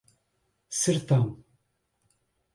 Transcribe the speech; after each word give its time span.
Sertão 0.81 1.21